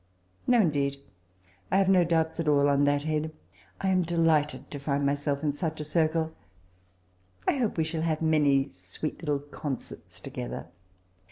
[0.17, 0.97] *'' No, indeed,
[1.71, 3.31] I have no doubts at all on that head.
[3.79, 6.31] I am delighted to find myself in such a circle:
[7.47, 10.65] I hope we shall have many sweet lltUe concerts together.